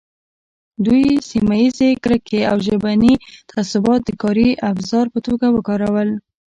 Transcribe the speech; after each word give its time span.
دوی 0.85 1.05
سیمه 1.29 1.55
ییزې 1.61 1.89
کرکې 2.03 2.41
او 2.51 2.57
ژبني 2.67 3.13
تعصبات 3.51 3.99
د 4.05 4.09
کاري 4.21 4.49
ابزار 4.71 5.05
په 5.13 5.19
توګه 5.27 5.45
وکارول. 5.55 6.09